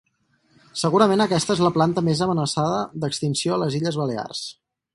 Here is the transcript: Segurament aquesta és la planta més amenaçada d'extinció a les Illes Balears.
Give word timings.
Segurament 0.83 1.21
aquesta 1.25 1.53
és 1.57 1.61
la 1.65 1.71
planta 1.75 2.03
més 2.07 2.23
amenaçada 2.27 2.81
d'extinció 3.05 3.57
a 3.57 3.61
les 3.65 3.77
Illes 3.81 4.01
Balears. 4.03 4.41